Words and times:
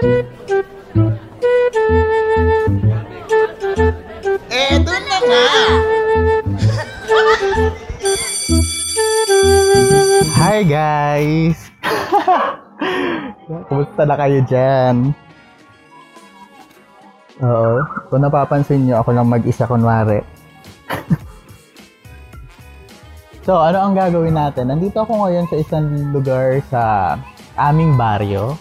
Eto 0.00 0.64
na! 4.96 5.44
Hi 10.40 10.64
guys! 10.64 11.68
Kumusta 13.68 14.08
na 14.08 14.16
kayo 14.16 14.40
dyan? 14.48 15.12
Oo. 17.44 17.84
Kung 18.08 18.24
napapansin 18.24 18.88
nyo, 18.88 19.04
ako 19.04 19.12
lang 19.12 19.28
mag-isa 19.28 19.68
kunwari. 19.68 20.24
so, 23.44 23.60
ano 23.60 23.84
ang 23.84 23.92
gagawin 23.92 24.32
natin? 24.32 24.72
Nandito 24.72 25.04
ako 25.04 25.28
ngayon 25.28 25.44
sa 25.44 25.60
isang 25.60 25.92
lugar 26.16 26.64
sa 26.72 27.20
aming 27.60 28.00
baryo. 28.00 28.56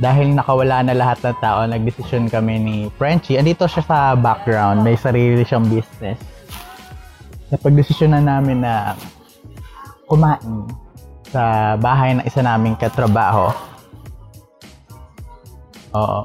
Dahil 0.00 0.32
nakawala 0.32 0.80
na 0.88 0.96
lahat 0.96 1.20
ng 1.20 1.36
tao, 1.44 1.68
nagdesisyon 1.68 2.32
kami 2.32 2.56
ni 2.56 2.76
Frenchie. 2.96 3.36
Andito 3.36 3.68
siya 3.68 3.84
sa 3.84 3.98
background, 4.16 4.80
may 4.80 4.96
sarili 4.96 5.44
siyang 5.44 5.68
business. 5.68 6.16
Napagdesisyon 7.52 8.16
na 8.16 8.24
namin 8.24 8.64
na 8.64 8.96
kumain 10.08 10.64
sa 11.28 11.76
bahay 11.76 12.16
ng 12.16 12.24
isa 12.24 12.40
naming 12.40 12.76
katrabaho. 12.76 13.52
Oo. 15.92 16.24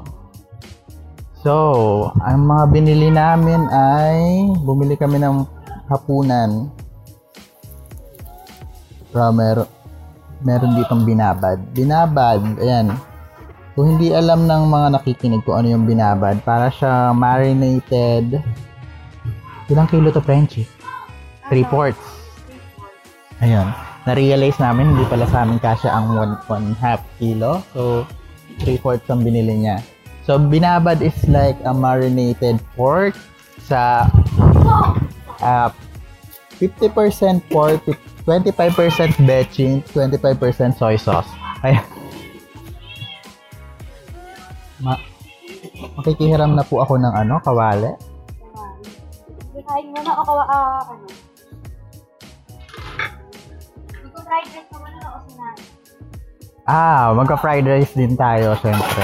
So, 1.44 1.54
ang 2.24 2.48
mga 2.48 2.64
binili 2.72 3.08
namin 3.12 3.68
ay 3.68 4.48
bumili 4.64 4.96
kami 4.96 5.20
ng 5.20 5.44
hapunan. 5.86 6.72
So, 9.12 9.32
meron, 9.32 9.68
meron 10.44 10.76
ditong 10.76 11.04
binabad. 11.04 11.60
Binabad, 11.72 12.42
ayan. 12.58 12.96
Kung 13.78 13.94
hindi 13.94 14.10
alam 14.10 14.50
ng 14.50 14.74
mga 14.74 14.98
nakikinig 14.98 15.46
kung 15.46 15.62
ano 15.62 15.70
yung 15.70 15.86
binabad, 15.86 16.42
para 16.42 16.66
siya 16.66 17.14
marinated. 17.14 18.42
Ilang 19.70 19.86
kilo 19.86 20.10
to, 20.10 20.18
Frenchie? 20.18 20.66
Three 21.46 21.62
fourths. 21.62 22.02
Ayun. 23.38 23.70
Na-realize 24.02 24.58
namin, 24.58 24.98
hindi 24.98 25.06
pala 25.06 25.30
sa 25.30 25.46
amin 25.46 25.62
kasya 25.62 25.94
ang 25.94 26.10
one, 26.10 26.34
one 26.50 26.74
half 26.82 27.06
kilo. 27.22 27.62
So, 27.70 28.02
three 28.66 28.82
fourths 28.82 29.06
ang 29.14 29.22
binili 29.22 29.62
niya. 29.62 29.78
So, 30.26 30.42
binabad 30.42 30.98
is 30.98 31.14
like 31.30 31.62
a 31.62 31.70
marinated 31.70 32.58
pork 32.74 33.14
sa 33.62 34.10
uh, 35.38 35.70
50% 36.58 37.46
pork, 37.46 37.86
25% 38.26 39.22
bechin, 39.22 39.86
25% 39.94 40.74
soy 40.74 40.98
sauce. 40.98 41.30
Ayan. 41.62 41.97
Ma 44.78 44.94
makikihiram 45.98 46.54
na 46.54 46.62
po 46.62 46.84
ako 46.84 47.00
ng 47.00 47.14
ano, 47.14 47.40
kawali. 47.42 47.90
Kain 49.68 49.92
mo 49.92 50.00
na 50.00 50.12
ako, 50.16 50.32
ah, 50.48 50.80
ano. 50.80 51.06
Magko-fried 54.00 54.48
rice 54.48 54.70
naman 54.72 54.90
na 54.96 55.00
ako 55.04 55.18
sinabi. 55.28 55.62
Ah, 56.68 57.04
magka-fried 57.12 57.66
rice 57.68 57.92
din 57.92 58.14
tayo, 58.16 58.56
syempre. 58.64 59.02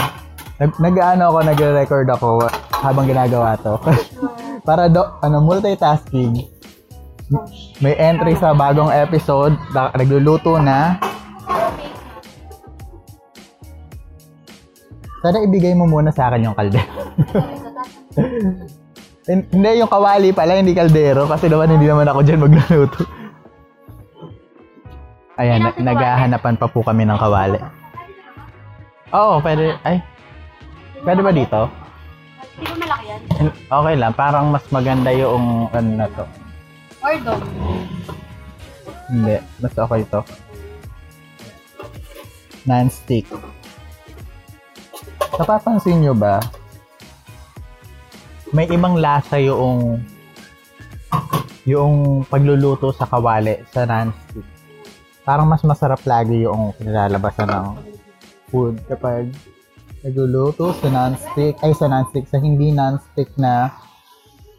Nag, 0.62 0.70
nag-ano 0.78 1.22
ako, 1.34 1.38
nagre-record 1.44 2.08
ako 2.08 2.28
habang 2.70 3.04
ginagawa 3.04 3.58
to. 3.60 3.76
Para 4.68 4.88
do, 4.88 5.04
ano, 5.20 5.42
multitasking. 5.44 6.48
May 7.82 7.98
entry 7.98 8.32
sa 8.38 8.54
bagong 8.54 8.92
episode, 8.92 9.58
na- 9.74 9.92
nagluluto 9.92 10.56
na. 10.60 10.96
Sana 15.24 15.40
ibigay 15.40 15.72
mo 15.72 15.88
muna 15.88 16.12
sa 16.12 16.28
akin 16.28 16.44
yung 16.44 16.52
kaldero. 16.52 17.16
Hin- 19.24 19.48
hindi, 19.48 19.80
yung 19.80 19.88
kawali 19.88 20.36
pala, 20.36 20.60
hindi 20.60 20.76
kaldero. 20.76 21.24
Kasi 21.24 21.48
naman 21.48 21.72
hindi 21.72 21.88
naman 21.88 22.04
ako 22.04 22.20
dyan 22.20 22.44
magluluto. 22.44 23.08
Ayan, 25.40 25.64
na- 25.64 25.80
naghahanapan 25.80 26.60
pa 26.60 26.68
po 26.68 26.84
kami 26.84 27.08
ng 27.08 27.16
kawali. 27.16 27.56
Oo, 29.16 29.40
pwede. 29.40 29.80
Ay, 29.80 30.04
pwede 31.08 31.24
ba 31.24 31.32
dito? 31.32 31.72
Hindi 32.54 32.64
ba 32.68 32.76
malaki 32.84 33.04
yan? 33.08 33.20
Okay 33.64 33.94
lang, 33.96 34.12
parang 34.12 34.52
mas 34.52 34.64
maganda 34.68 35.08
yung 35.08 35.72
ano 35.72 35.90
na 35.96 36.06
to. 36.12 36.24
Or 37.00 37.16
dog? 37.24 37.40
Hindi, 39.08 39.40
mas 39.56 39.72
okay 39.72 40.04
to. 40.04 40.20
Non-stick. 42.68 43.24
Napapansin 45.34 45.98
nyo 45.98 46.14
ba? 46.14 46.38
May 48.54 48.70
ibang 48.70 48.94
lasa 49.02 49.42
yung 49.42 49.98
yung 51.66 52.22
pagluluto 52.28 52.94
sa 52.94 53.08
kawali 53.08 53.66
sa 53.72 53.82
non-stick. 53.82 54.46
Parang 55.26 55.48
mas 55.48 55.64
masarap 55.66 55.98
lagi 56.06 56.46
yung 56.46 56.70
nilalabasan 56.78 57.50
ng 57.50 57.66
food 58.52 58.78
kapag 58.86 59.32
nagluluto 60.06 60.70
sa 60.78 60.86
non-stick, 60.92 61.58
ay 61.64 61.72
sa 61.74 61.90
non-stick, 61.90 62.28
sa 62.30 62.38
hindi 62.38 62.70
non-stick 62.70 63.32
na 63.34 63.74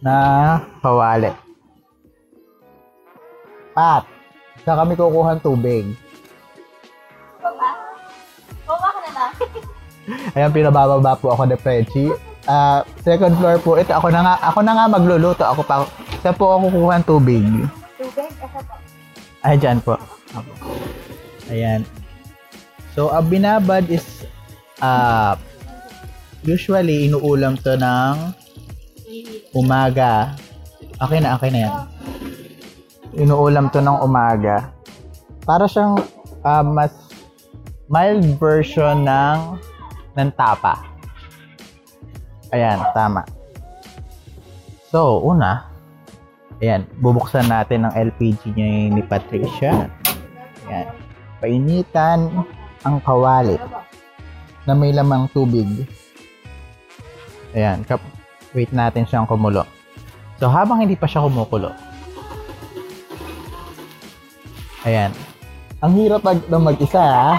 na 0.04 0.16
kawali. 0.84 1.32
Pat, 3.72 4.04
saan 4.68 4.84
kami 4.84 5.00
kukuha 5.00 5.40
ng 5.40 5.44
tubig? 5.46 5.86
Baba? 7.40 7.70
Baba 8.68 8.88
ka 8.92 9.00
na 9.00 9.12
lang. 9.14 9.32
Ayan, 10.38 10.54
pinabababa 10.54 11.18
po 11.18 11.34
ako 11.34 11.50
ni 11.50 11.58
Frenchie. 11.58 12.14
Ah, 12.46 12.86
second 13.02 13.34
floor 13.42 13.58
po. 13.62 13.74
Ito, 13.74 13.98
ako 13.98 14.14
na 14.14 14.22
nga, 14.22 14.34
ako 14.54 14.60
na 14.62 14.74
nga 14.78 14.86
magluluto. 14.86 15.42
Ako 15.42 15.62
pa, 15.66 15.90
saan 16.22 16.38
po 16.38 16.54
ako 16.54 16.70
kukuha 16.70 16.96
ng 17.02 17.08
tubig? 17.10 17.46
Tubig? 17.98 18.32
Asa 18.38 18.60
po? 18.62 18.74
Ay, 19.42 19.56
dyan 19.58 19.82
po. 19.82 19.98
Ako. 20.34 20.52
Ayan. 21.50 21.82
So, 22.94 23.10
ang 23.10 23.28
binabad 23.34 23.90
is, 23.90 24.30
ah, 24.80 25.38
usually, 26.46 27.10
inuulam 27.10 27.58
to 27.58 27.74
ng 27.74 28.34
umaga. 29.58 30.38
Okay 31.02 31.20
na, 31.20 31.36
okay 31.36 31.50
na 31.50 31.60
yan. 31.66 31.74
Inuulam 33.26 33.74
to 33.74 33.82
ng 33.82 34.00
umaga. 34.06 34.70
Para 35.46 35.66
siyang 35.66 35.98
ah, 36.46 36.62
mas 36.62 36.94
mild 37.90 38.26
version 38.38 39.06
ng 39.06 39.58
ng 40.16 40.32
tapa. 40.34 40.80
Ayan, 42.56 42.80
tama. 42.96 43.28
So, 44.90 45.20
una, 45.20 45.68
ayan, 46.64 46.88
bubuksan 47.04 47.52
natin 47.52 47.84
ang 47.84 47.94
LPG 47.94 48.56
niya 48.56 48.96
ni 48.96 49.04
Patricia. 49.04 49.92
Ayan. 50.72 50.88
Painitan 51.44 52.32
ang 52.88 53.04
kawali 53.04 53.60
na 54.64 54.72
may 54.72 54.96
lamang 54.96 55.28
tubig. 55.36 55.68
Ayan, 57.52 57.84
kap 57.84 58.00
wait 58.56 58.72
natin 58.72 59.04
siyang 59.04 59.28
kumulo. 59.28 59.68
So, 60.40 60.48
habang 60.48 60.80
hindi 60.80 60.96
pa 60.96 61.08
siya 61.08 61.28
kumukulo, 61.28 61.72
ayan, 64.88 65.12
ang 65.84 65.92
hirap 65.96 66.24
mag, 66.24 66.40
mag-isa, 66.48 67.04
ha? 67.04 67.32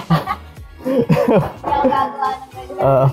Oo. 2.77 3.05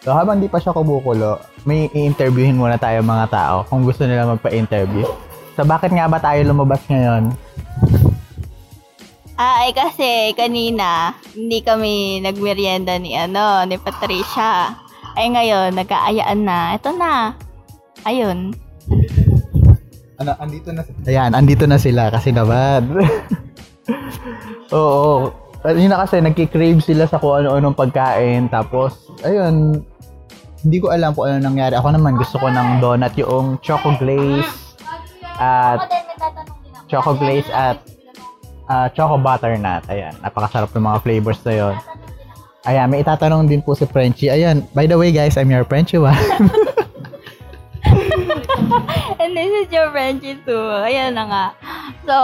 so, 0.00 0.14
habang 0.14 0.40
di 0.40 0.48
pa 0.48 0.62
siya 0.62 0.72
kumukulo, 0.72 1.42
may 1.66 1.90
i-interviewin 1.92 2.56
muna 2.56 2.80
tayo 2.80 3.02
mga 3.02 3.26
tao 3.28 3.56
kung 3.68 3.84
gusto 3.84 4.06
nila 4.06 4.28
magpa-interview. 4.28 5.04
So, 5.58 5.66
bakit 5.66 5.92
nga 5.92 6.08
ba 6.08 6.22
tayo 6.22 6.40
lumabas 6.46 6.80
ngayon? 6.88 7.34
Ah, 9.40 9.64
ay 9.64 9.72
kasi 9.72 10.36
kanina 10.36 11.16
hindi 11.32 11.64
kami 11.64 12.20
nagmerienda 12.20 13.00
ni 13.00 13.16
ano, 13.16 13.64
ni 13.64 13.80
Patricia. 13.80 14.76
Ay 15.16 15.32
ngayon, 15.32 15.72
nagkaayaan 15.80 16.40
na. 16.44 16.76
Ito 16.76 16.92
na. 16.92 17.32
Ayun. 18.04 18.52
Ano, 20.20 20.36
andito 20.36 20.68
na 20.76 20.84
sila. 20.84 21.00
Ayan, 21.08 21.30
andito 21.32 21.64
na 21.64 21.80
sila 21.80 22.12
kasi 22.12 22.36
naman. 22.36 22.84
Oo. 24.76 24.76
oo. 24.76 25.49
Yun 25.60 25.92
na 25.92 26.00
kasi, 26.04 26.24
nagkikrave 26.24 26.80
sila 26.80 27.04
sa 27.04 27.20
kung 27.20 27.44
ano-anong 27.44 27.76
pagkain. 27.76 28.48
Tapos, 28.48 29.12
ayun, 29.20 29.84
hindi 30.64 30.76
ko 30.80 30.92
alam 30.92 31.12
kung 31.12 31.28
ano 31.28 31.40
nangyari. 31.40 31.76
Ako 31.76 31.92
naman, 31.92 32.16
gusto 32.16 32.40
ko 32.40 32.48
ng 32.48 32.80
donut 32.80 33.12
yung 33.16 33.60
choco 33.60 33.92
glaze 34.00 34.76
at 35.40 35.88
choco 36.88 37.16
glaze 37.16 37.48
at 37.52 37.80
ah, 38.68 38.88
choco 38.92 39.16
butternut. 39.20 39.84
Ayan, 39.88 40.12
napakasarap 40.20 40.72
ng 40.72 40.84
mga 40.84 40.98
flavors 41.04 41.40
na 41.44 41.52
yun. 41.52 41.76
Ayan, 42.68 42.92
may 42.92 43.00
itatanong 43.00 43.48
din 43.48 43.64
po 43.64 43.72
si 43.72 43.88
Frenchie. 43.88 44.28
Ayan, 44.28 44.68
by 44.76 44.84
the 44.84 44.96
way 44.96 45.08
guys, 45.08 45.40
I'm 45.40 45.48
your 45.48 45.64
Frenchie 45.64 45.96
one. 45.96 46.12
And 49.20 49.32
this 49.32 49.52
is 49.64 49.68
your 49.72 49.88
Frenchie 49.92 50.36
too. 50.44 50.68
Ayan 50.84 51.16
na 51.16 51.24
nga. 51.24 51.44
So, 52.04 52.16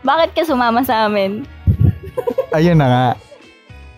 bakit 0.00 0.32
ka 0.32 0.48
sumama 0.48 0.80
sa 0.80 1.04
amin? 1.04 1.44
Ayun 2.52 2.76
na 2.76 2.86
nga. 2.88 3.06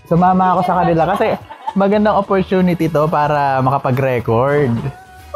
Sumama 0.06 0.54
ako 0.54 0.60
sa 0.62 0.74
kanila 0.82 1.02
kasi 1.10 1.34
magandang 1.74 2.14
opportunity 2.14 2.86
to 2.86 3.10
para 3.10 3.58
makapag-record. 3.64 4.70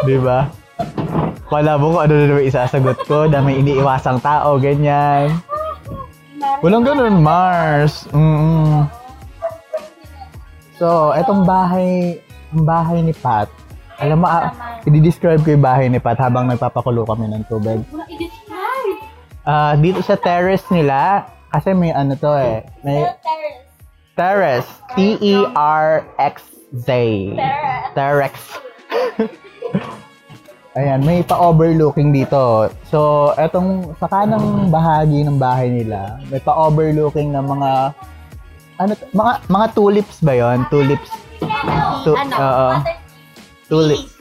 Di 0.06 0.16
ba? 0.22 0.46
Kala 1.48 1.80
mo 1.80 1.96
kung 1.96 2.02
ano 2.04 2.14
na 2.14 2.24
naman 2.28 2.44
isasagot 2.44 2.98
ko 3.08 3.26
na 3.26 3.40
may 3.40 3.58
iniiwasang 3.58 4.20
tao, 4.20 4.60
ganyan. 4.60 5.32
Walang 6.62 6.84
ganun, 6.86 7.24
Mars. 7.24 8.06
Mm 8.12 8.86
So, 10.78 11.10
etong 11.10 11.42
bahay, 11.42 12.22
ang 12.54 12.62
bahay 12.62 13.02
ni 13.02 13.10
Pat, 13.10 13.50
alam 13.98 14.22
mo, 14.22 14.30
ah, 14.30 14.54
i-describe 14.86 15.42
ko 15.42 15.58
yung 15.58 15.64
bahay 15.66 15.90
ni 15.90 15.98
Pat 15.98 16.22
habang 16.22 16.46
nagpapakulo 16.46 17.02
kami 17.02 17.26
ng 17.26 17.42
tubig. 17.50 17.82
Ah, 19.42 19.74
dito 19.74 19.98
sa 20.06 20.14
terrace 20.14 20.62
nila, 20.70 21.26
kasi 21.48 21.72
may 21.72 21.90
ano 21.90 22.14
to 22.14 22.32
eh, 22.32 22.64
may 22.82 23.04
Terrace. 24.14 24.66
T-E-R-X-Z. 24.98 26.88
Terrace. 27.94 28.46
Ayan, 30.74 31.02
may 31.02 31.22
pa-overlooking 31.22 32.10
dito. 32.10 32.66
So, 32.86 33.30
etong 33.34 33.94
sa 33.98 34.06
kanang 34.06 34.70
bahagi 34.70 35.22
ng 35.22 35.38
bahay 35.38 35.70
nila, 35.70 36.18
may 36.26 36.38
pa-overlooking 36.38 37.30
ng 37.30 37.46
mga 37.46 37.70
ano 38.78 38.92
mga 39.10 39.32
mga 39.46 39.66
tulips 39.74 40.18
ba 40.18 40.34
'yon? 40.34 40.66
Tulips. 40.66 41.10
Tu- 42.02 42.14
Ano? 42.14 42.34
Water 42.34 42.94
tulips. 43.66 44.12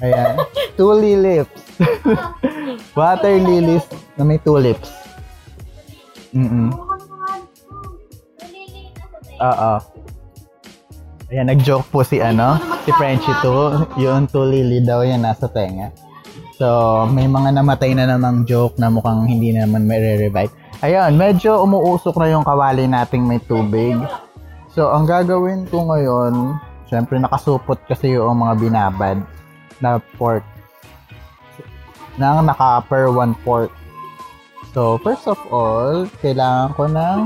Ayan. 0.00 0.34
Two 0.74 0.92
lips. 0.96 1.60
Water 2.98 3.34
lilies 3.36 3.84
na 4.16 4.24
may 4.24 4.36
tulips. 4.36 5.01
Mm. 6.32 6.72
Oo. 9.42 9.72
Ayan, 11.32 11.48
nag-joke 11.48 11.88
po 11.88 12.04
si 12.04 12.20
ano, 12.20 12.60
si 12.84 12.92
Frenchie 12.96 13.32
to. 13.40 13.88
Yung 13.96 14.28
tulili 14.28 14.84
daw 14.84 15.00
yan 15.00 15.24
nasa 15.24 15.48
tenga. 15.48 15.88
So, 16.60 16.68
may 17.08 17.24
mga 17.24 17.56
namatay 17.56 17.96
na 17.96 18.04
namang 18.04 18.44
joke 18.44 18.76
na 18.76 18.92
mukhang 18.92 19.24
hindi 19.24 19.56
naman 19.56 19.88
may 19.88 19.98
revive 20.20 20.52
Ayun, 20.82 21.14
medyo 21.14 21.62
umuusok 21.62 22.18
na 22.18 22.34
yung 22.34 22.42
kawali 22.42 22.90
nating 22.90 23.22
may 23.22 23.38
tubig. 23.38 23.94
So, 24.74 24.90
ang 24.90 25.06
gagawin 25.06 25.70
ko 25.70 25.86
ngayon, 25.86 26.58
syempre 26.90 27.22
nakasupot 27.22 27.78
kasi 27.86 28.18
yung 28.18 28.42
mga 28.42 28.58
binabad 28.58 29.22
na 29.78 30.02
pork 30.18 30.42
nang 32.18 32.44
naka 32.44 32.82
per 32.90 33.08
one 33.08 33.32
pork. 33.46 33.70
So, 34.72 34.96
first 35.04 35.28
of 35.28 35.36
all, 35.52 36.08
kailangan 36.24 36.72
ko 36.72 36.84
ng 36.88 37.18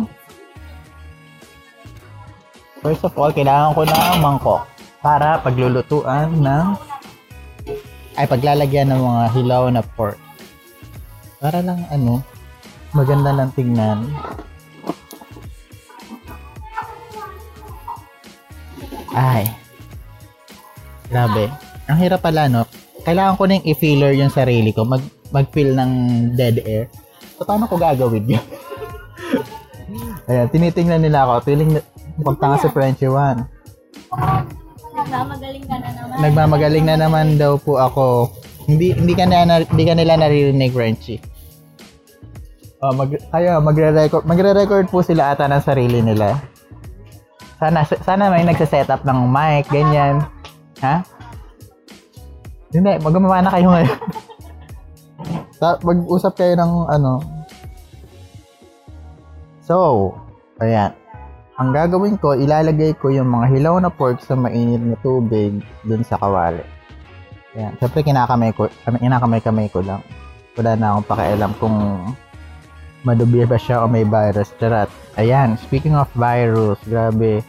First 2.82 3.06
of 3.06 3.14
all, 3.18 3.34
kailangan 3.34 3.74
ko 3.74 3.82
ng 3.82 4.18
mangkok 4.22 4.62
para 5.02 5.42
paglulutuan 5.42 6.38
ng 6.38 6.66
ay 8.14 8.26
paglalagyan 8.26 8.90
ng 8.90 9.00
mga 9.02 9.24
hilaw 9.34 9.62
na 9.70 9.82
pork. 9.82 10.18
Para 11.42 11.62
lang 11.62 11.82
ano, 11.90 12.22
maganda 12.94 13.30
lang 13.34 13.50
tingnan. 13.54 14.06
Ay. 19.14 19.50
Grabe. 21.10 21.50
Ang 21.86 21.98
hirap 22.02 22.22
pala, 22.22 22.50
no? 22.50 22.66
Kailangan 23.06 23.38
ko 23.38 23.42
nang 23.46 23.66
i-filler 23.66 24.12
yung 24.18 24.30
sarili 24.34 24.74
ko. 24.74 24.82
Mag, 24.82 25.02
mag-fill 25.30 25.74
ng 25.74 25.92
dead 26.34 26.58
air. 26.66 26.86
So, 27.36 27.44
paano 27.44 27.68
ko 27.68 27.76
gagawin 27.76 28.24
yun? 28.24 28.44
Ayan, 30.28 30.48
tinitingnan 30.50 31.04
nila 31.04 31.28
ako. 31.28 31.32
Feeling, 31.46 31.78
mukhang 32.16 32.38
tanga 32.40 32.56
si 32.58 32.68
Frenchie 32.72 33.12
One. 33.12 33.44
Nagmamagaling 34.96 35.64
ka 35.68 35.76
na 35.76 35.88
naman. 35.92 36.16
Nagmamagaling 36.24 36.86
na 36.88 36.96
naman 36.96 37.26
daw 37.36 37.60
po 37.60 37.76
ako. 37.76 38.32
Hindi 38.66 38.96
hindi 38.96 39.14
ka 39.14 39.28
na 39.28 39.62
hindi 39.62 39.84
ka 39.86 39.94
nila 39.94 40.18
naririnig, 40.18 40.72
Frenchie. 40.74 41.22
Oh, 42.82 42.92
mag 42.92 43.12
kayo 43.12 43.60
magre-record 43.62 44.24
magre-record 44.26 44.86
po 44.90 45.00
sila 45.00 45.32
ata 45.32 45.46
ng 45.46 45.62
sarili 45.62 46.02
nila. 46.02 46.40
Sana 47.56 47.84
sana 47.84 48.28
may 48.32 48.44
nagse-set 48.44 48.88
up 48.90 49.06
ng 49.06 49.20
mic, 49.30 49.68
ganyan. 49.70 50.24
Ha? 50.82 51.04
Hindi, 52.74 52.92
magmamana 53.00 53.48
na 53.48 53.52
kayo 53.54 53.68
ngayon. 53.70 53.96
Ta- 55.56 55.80
mag-usap 55.80 56.36
kayo 56.36 56.54
ng 56.56 56.72
ano. 56.92 57.12
So, 59.64 60.12
ayan. 60.60 60.92
Ang 61.56 61.72
gagawin 61.72 62.20
ko, 62.20 62.36
ilalagay 62.36 62.92
ko 63.00 63.08
yung 63.08 63.32
mga 63.32 63.56
hilaw 63.56 63.80
na 63.80 63.88
pork 63.88 64.20
sa 64.20 64.36
mainit 64.36 64.84
na 64.84 64.96
tubig 65.00 65.64
dun 65.88 66.04
sa 66.04 66.20
kawali. 66.20 66.60
Ayan. 67.56 67.72
Siyempre, 67.80 68.04
kinakamay 68.04 68.52
ko, 68.52 68.68
kinakamay-kamay 68.84 69.72
ko 69.72 69.80
lang. 69.80 70.04
Wala 70.60 70.76
na 70.76 70.86
akong 70.92 71.08
pakialam 71.08 71.52
kung 71.56 71.76
madubi 73.08 73.48
ba 73.48 73.56
siya 73.56 73.80
o 73.80 73.88
may 73.88 74.04
virus. 74.04 74.52
Charat. 74.60 74.92
Ayan, 75.16 75.56
speaking 75.56 75.96
of 75.96 76.12
virus, 76.12 76.76
grabe. 76.84 77.40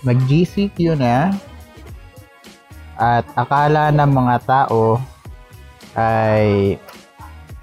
Mag-GCQ 0.00 0.96
na. 0.96 1.36
At 2.96 3.28
akala 3.36 3.92
ng 3.92 4.08
mga 4.08 4.36
tao 4.48 4.96
ay 5.96 6.76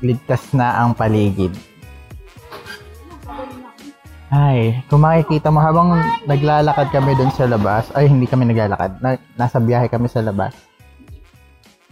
ligtas 0.02 0.52
na 0.52 0.84
ang 0.84 0.98
paligid. 0.98 1.54
Ay, 4.34 4.82
kung 4.90 5.06
makikita 5.06 5.54
mo 5.54 5.62
habang 5.62 5.94
naglalakad 6.26 6.90
kami 6.90 7.14
doon 7.14 7.30
sa 7.38 7.46
labas, 7.46 7.94
ay 7.94 8.10
hindi 8.10 8.26
kami 8.26 8.50
naglalakad, 8.50 8.98
na, 8.98 9.22
nasa 9.38 9.62
biyahe 9.62 9.86
kami 9.86 10.10
sa 10.10 10.26
labas. 10.26 10.58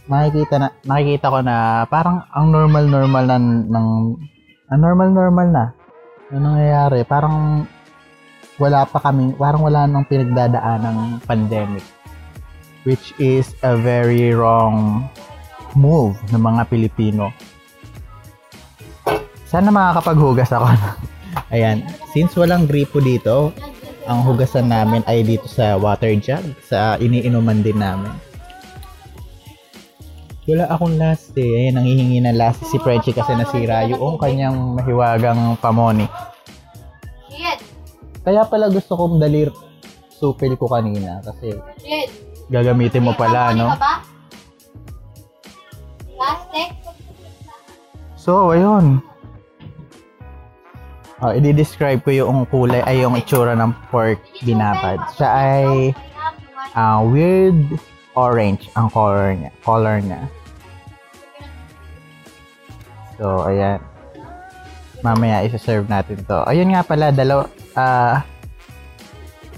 Makikita 0.10 0.58
na 0.58 0.74
makikita 0.82 1.30
ko 1.30 1.40
na 1.46 1.86
parang 1.86 2.26
ang 2.34 2.50
normal 2.50 2.90
normal 2.90 3.24
na 3.30 3.38
ng 3.38 3.88
ang 4.74 4.80
normal 4.82 5.10
normal 5.14 5.48
na. 5.54 5.66
Ano 6.34 6.58
nangyayari? 6.58 7.06
Parang 7.06 7.70
wala 8.58 8.90
pa 8.90 8.98
kami, 8.98 9.38
parang 9.38 9.62
wala 9.62 9.86
nang 9.86 10.10
pinagdadaan 10.10 10.82
ng 10.82 10.98
pandemic. 11.30 11.86
Which 12.82 13.14
is 13.22 13.54
a 13.62 13.78
very 13.78 14.34
wrong 14.34 15.06
move 15.76 16.18
ng 16.32 16.42
mga 16.42 16.62
Pilipino. 16.68 17.32
Sana 19.48 19.68
makakapaghugas 19.70 20.52
ako. 20.56 20.72
Ayan. 21.56 21.84
Since 22.16 22.40
walang 22.40 22.68
gripo 22.68 23.04
dito, 23.04 23.52
ang 24.08 24.24
hugasan 24.24 24.72
namin 24.72 25.04
ay 25.08 25.24
dito 25.24 25.48
sa 25.48 25.76
water 25.76 26.12
jug, 26.18 26.44
sa 26.64 26.96
iniinuman 27.00 27.64
din 27.64 27.80
namin. 27.80 28.12
Wala 30.50 30.68
akong 30.68 30.98
last 31.00 31.32
eh. 31.38 31.68
Ayan, 31.68 31.80
nangihingi 31.80 32.20
ng 32.24 32.36
last 32.36 32.66
si 32.68 32.76
Frenchie 32.82 33.16
kasi 33.16 33.32
nasira 33.38 33.88
yung 33.88 34.20
kanyang 34.20 34.76
mahiwagang 34.76 35.56
pamoni. 35.62 36.10
Kaya 38.22 38.46
pala 38.46 38.70
gusto 38.70 38.94
kong 38.94 39.18
dalir 39.18 39.50
supil 40.14 40.54
ko 40.54 40.70
kanina 40.70 41.18
kasi 41.26 41.58
gagamitin 42.54 43.02
mo 43.02 43.18
pala, 43.18 43.58
no? 43.58 43.74
Plastic? 46.22 46.70
So, 48.14 48.54
ayun. 48.54 49.02
Oh, 51.18 51.34
i-describe 51.34 52.06
ko 52.06 52.14
yung 52.14 52.46
kulay 52.46 52.86
ay 52.86 53.02
yung 53.02 53.18
itsura 53.18 53.58
ng 53.58 53.74
pork 53.90 54.22
binabad. 54.46 55.02
Siya 55.18 55.30
ay 55.34 55.66
ah, 56.78 57.02
weird 57.02 57.58
orange 58.14 58.70
ang 58.78 58.94
color 58.94 59.34
niya. 59.34 59.50
Color 59.66 59.98
niya. 60.06 60.22
So, 63.18 63.50
ayan. 63.50 63.82
Mamaya 65.02 65.42
isa-serve 65.42 65.90
natin 65.90 66.22
to. 66.30 66.46
Ayun 66.46 66.70
nga 66.70 66.86
pala, 66.86 67.10
dalawa, 67.10 67.50
ah, 67.74 68.22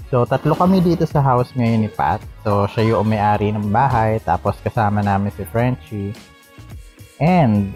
so, 0.08 0.24
tatlo 0.24 0.56
kami 0.56 0.80
dito 0.80 1.04
sa 1.04 1.20
house 1.20 1.52
ngayon 1.52 1.84
ni 1.84 1.90
Pat. 1.92 2.24
So, 2.40 2.64
siya 2.72 2.96
yung 2.96 3.12
may-ari 3.12 3.52
ng 3.52 3.68
bahay. 3.68 4.16
Tapos, 4.24 4.56
kasama 4.64 5.04
namin 5.04 5.28
si 5.36 5.44
Frenchie. 5.44 6.16
And, 7.22 7.70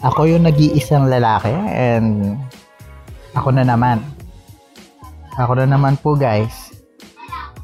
ako 0.00 0.30
yung 0.30 0.46
nag-iisang 0.46 1.10
lalaki 1.10 1.52
and 1.70 2.38
ako 3.34 3.52
na 3.52 3.66
naman. 3.66 4.00
Ako 5.36 5.58
na 5.58 5.66
naman 5.66 5.98
po 6.00 6.14
guys. 6.14 6.74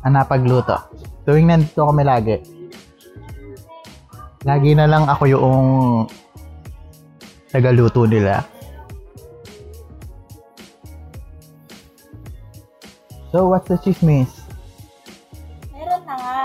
Ang 0.06 0.18
napagluto. 0.18 0.76
Tuwing 1.26 1.50
nandito 1.50 1.83
kami 1.83 2.02
lagi. 2.06 2.37
Lagi 4.47 4.78
na 4.78 4.87
lang 4.87 5.11
ako 5.11 5.25
yung 5.26 5.61
tagaluto 7.50 8.06
nila. 8.06 8.47
So, 13.35 13.50
what's 13.50 13.66
the 13.66 13.76
chismis? 13.83 14.30
Meron 15.75 16.02
na 16.06 16.14
nga. 16.14 16.40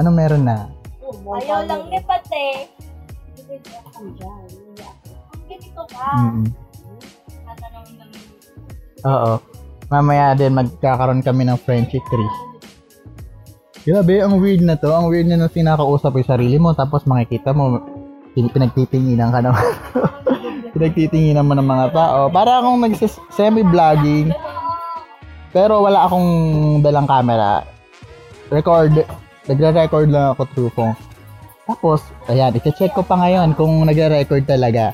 Ano 0.00 0.08
meron 0.08 0.42
na? 0.48 0.72
Ayaw 1.04 1.68
lang 1.68 1.92
ni 1.92 2.00
Pate. 2.00 2.72
Ang 3.62 5.44
ganito 5.46 5.82
ka. 5.86 6.06
Mm-mm. 6.18 6.46
Tatanungin 7.44 7.94
kami. 8.00 8.18
Oo. 9.04 9.32
mamaya 9.92 10.32
din 10.32 10.56
magkakaroon 10.56 11.22
kami 11.22 11.44
ng 11.44 11.60
friendship 11.60 12.02
tree. 12.08 12.32
Grabe, 13.84 14.16
ang 14.24 14.40
weird 14.40 14.64
na 14.64 14.80
to. 14.80 14.88
Ang 14.88 15.12
weird 15.12 15.28
na 15.28 15.36
nung 15.36 15.52
sinakausap 15.52 16.16
yung 16.16 16.24
sarili 16.24 16.56
mo, 16.56 16.72
tapos 16.72 17.04
makikita 17.04 17.52
mo, 17.52 17.84
pin- 18.32 18.48
pinagtitinginan 18.48 19.28
ka 19.28 19.44
naman. 19.44 19.60
pinagtitinginan 20.74 21.44
mo 21.44 21.52
ng 21.52 21.68
mga 21.68 21.86
tao. 21.92 22.32
Para 22.32 22.64
akong 22.64 22.80
nag-semi-vlogging, 22.80 24.32
pero 25.52 25.84
wala 25.84 26.08
akong 26.08 26.28
dalang 26.80 27.04
camera. 27.04 27.62
Record, 28.48 29.04
nagre-record 29.46 30.08
lang 30.08 30.32
ako 30.32 30.42
through 30.56 30.72
phone. 30.72 30.96
Tapos, 31.64 32.04
ayan, 32.28 32.52
i-check 32.52 32.92
ko 32.92 33.00
pa 33.00 33.16
ngayon 33.16 33.56
kung 33.56 33.72
nagre-record 33.88 34.44
talaga. 34.44 34.92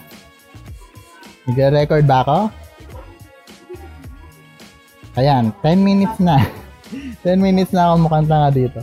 Nagre-record 1.51 2.07
ba 2.07 2.23
ako? 2.23 2.39
Ayan, 5.19 5.51
10 5.67 5.83
minutes 5.83 6.19
na. 6.23 6.39
10 7.27 7.43
minutes 7.43 7.75
na 7.75 7.91
ako 7.91 8.07
mukhang 8.07 8.31
tanga 8.31 8.51
dito. 8.55 8.81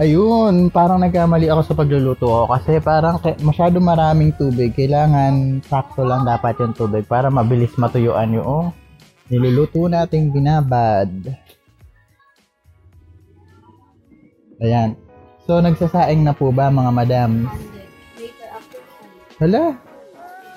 Ayun, 0.00 0.72
parang 0.72 0.96
nagkamali 0.96 1.52
ako 1.52 1.60
sa 1.60 1.76
pagluluto 1.76 2.24
ko 2.24 2.48
kasi 2.48 2.80
parang 2.80 3.20
masyado 3.44 3.76
maraming 3.84 4.32
tubig. 4.32 4.72
Kailangan 4.72 5.60
sakto 5.68 6.08
lang 6.08 6.24
dapat 6.24 6.56
yung 6.56 6.72
tubig 6.72 7.04
para 7.04 7.28
mabilis 7.28 7.76
matuyuan 7.76 8.32
yung 8.32 8.72
niluluto 9.28 9.92
nating 9.92 10.32
binabad. 10.32 11.08
Ayan. 14.60 15.09
So, 15.50 15.58
nagsasaing 15.58 16.22
na 16.22 16.30
po 16.30 16.54
ba 16.54 16.70
mga 16.70 16.94
madam? 16.94 17.50
Later 18.14 18.48
after 18.54 18.78
sun. 18.86 19.10
Hala? 19.42 19.64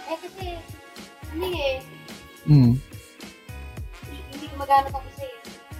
Eh 0.06 0.18
kasi, 0.22 0.48
hindi 1.34 1.50
eh. 1.58 1.78
Hmm. 2.46 2.72
Hindi 4.06 4.46
gumagana 4.54 4.94
pa 4.94 5.02
kasi. 5.02 5.26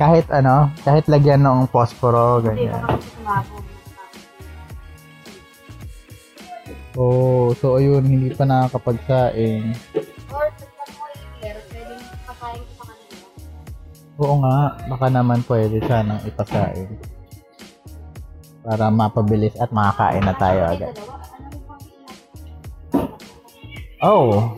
Kahit 0.02 0.26
ano, 0.34 0.74
kahit 0.82 1.06
lagyan 1.06 1.46
ng 1.46 1.70
posporo, 1.70 2.42
Hindi, 2.42 2.66
ganyan. 2.66 2.82
Oh, 6.98 7.54
so 7.62 7.78
ayun, 7.78 8.02
hindi 8.10 8.34
pa 8.34 8.50
nakakapagsaing. 8.50 9.78
Or, 10.34 10.50
pag 10.58 10.90
mo 10.90 11.06
i-clear, 11.14 11.62
pwedeng 11.70 12.02
pasayin 12.26 12.66
ko 12.66 12.72
sa 12.82 12.86
kanila. 12.90 13.18
Oo 14.26 14.36
nga, 14.42 14.58
baka 14.90 15.08
naman 15.14 15.46
pwede 15.46 15.86
sanang 15.86 16.26
ipasaing. 16.26 17.13
Para 18.64 18.88
mapabilis 18.88 19.54
at 19.60 19.70
makakain 19.76 20.24
na 20.24 20.36
tayo 20.40 20.62
agad. 20.72 20.96
Oh! 24.00 24.52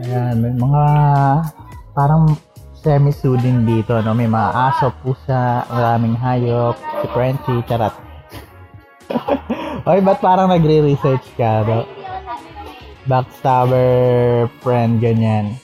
Ayan, 0.00 0.38
may 0.42 0.54
mga 0.54 0.84
parang 1.94 2.34
semi-soothing 2.80 3.68
dito, 3.68 3.98
no? 4.00 4.14
May 4.14 4.30
mga 4.30 4.50
aso, 4.54 4.94
pusa, 5.02 5.66
maraming 5.68 6.16
hayop, 6.16 6.78
si 6.78 7.06
Frenchie, 7.10 7.66
charat. 7.68 7.94
Oy, 9.90 10.00
ba't 10.00 10.22
parang 10.22 10.48
nagre-research 10.48 11.26
ka, 11.36 11.66
no? 11.66 11.84
Backstabber 13.04 14.46
friend, 14.62 15.02
ganyan. 15.02 15.58